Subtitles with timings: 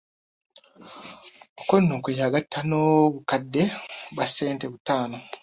[1.59, 3.63] Okwo nno kwe yagatta n'obukadde
[4.13, 5.17] bwa ssente butaano.